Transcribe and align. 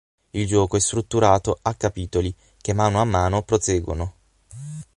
Il 0.31 0.47
gioco 0.47 0.77
è 0.77 0.79
strutturato 0.79 1.59
"a 1.61 1.75
capitoli", 1.75 2.33
che 2.59 2.73
mano 2.73 2.99
a 3.01 3.05
mano 3.05 3.43
proseguono. 3.43 4.13